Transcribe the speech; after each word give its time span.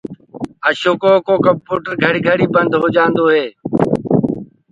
اشوڪو 0.67 1.13
ڪمپيوٽر 1.45 1.93
گھڙي 2.03 2.21
گھڙي 2.27 2.45
بنٚد 2.53 2.73
هوجآنٚدو 2.81 3.25
هي 3.33 3.45